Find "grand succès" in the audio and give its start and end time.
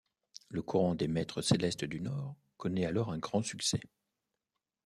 3.19-3.81